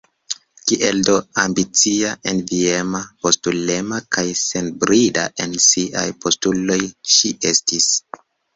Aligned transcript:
Kiel 0.69 1.01
do 1.09 1.17
ambicia, 1.43 2.13
enviema, 2.31 3.03
postulema 3.27 4.01
kaj 4.17 4.25
senbrida 4.41 5.29
en 5.47 5.55
siaj 5.69 6.09
postuloj 6.27 6.83
ŝi 7.17 7.35
estis! 7.55 7.95